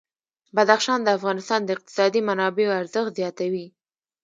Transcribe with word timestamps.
بدخشان 0.55 0.99
د 1.03 1.07
افغانستان 1.17 1.59
د 1.63 1.69
اقتصادي 1.75 2.21
منابعو 2.29 2.77
ارزښت 2.81 3.11
زیاتوي. 3.19 3.65